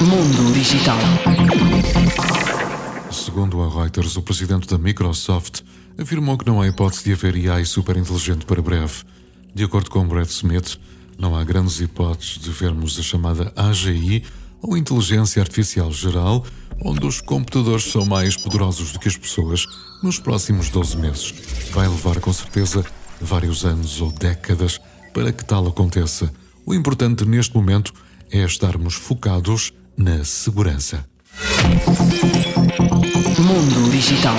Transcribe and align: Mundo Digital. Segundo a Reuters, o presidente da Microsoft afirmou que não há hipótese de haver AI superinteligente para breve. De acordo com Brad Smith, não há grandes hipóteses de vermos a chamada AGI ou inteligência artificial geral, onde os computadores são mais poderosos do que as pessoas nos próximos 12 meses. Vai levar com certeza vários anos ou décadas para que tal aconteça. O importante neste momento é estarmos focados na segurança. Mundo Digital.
Mundo 0.00 0.52
Digital. 0.52 0.98
Segundo 3.10 3.62
a 3.62 3.68
Reuters, 3.68 4.16
o 4.16 4.22
presidente 4.22 4.66
da 4.66 4.78
Microsoft 4.78 5.62
afirmou 5.98 6.36
que 6.36 6.46
não 6.46 6.60
há 6.60 6.68
hipótese 6.68 7.04
de 7.04 7.12
haver 7.12 7.50
AI 7.50 7.64
superinteligente 7.64 8.44
para 8.44 8.62
breve. 8.62 9.02
De 9.54 9.64
acordo 9.64 9.90
com 9.90 10.06
Brad 10.06 10.28
Smith, 10.28 10.78
não 11.18 11.36
há 11.36 11.44
grandes 11.44 11.80
hipóteses 11.80 12.38
de 12.38 12.50
vermos 12.50 12.98
a 12.98 13.02
chamada 13.02 13.52
AGI 13.56 14.24
ou 14.60 14.76
inteligência 14.76 15.42
artificial 15.42 15.92
geral, 15.92 16.44
onde 16.82 17.06
os 17.06 17.20
computadores 17.20 17.84
são 17.84 18.04
mais 18.04 18.36
poderosos 18.36 18.92
do 18.92 18.98
que 18.98 19.08
as 19.08 19.16
pessoas 19.16 19.66
nos 20.02 20.18
próximos 20.18 20.68
12 20.70 20.96
meses. 20.96 21.34
Vai 21.70 21.86
levar 21.86 22.20
com 22.20 22.32
certeza 22.32 22.84
vários 23.20 23.64
anos 23.64 24.00
ou 24.00 24.10
décadas 24.10 24.80
para 25.12 25.32
que 25.32 25.44
tal 25.44 25.66
aconteça. 25.66 26.32
O 26.66 26.74
importante 26.74 27.26
neste 27.26 27.54
momento 27.54 27.92
é 28.30 28.38
estarmos 28.44 28.94
focados 28.94 29.72
na 29.96 30.24
segurança. 30.24 31.06
Mundo 33.38 33.90
Digital. 33.90 34.36